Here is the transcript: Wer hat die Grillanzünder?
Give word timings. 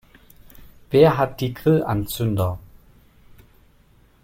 Wer 0.89 1.15
hat 1.19 1.41
die 1.41 1.53
Grillanzünder? 1.53 2.57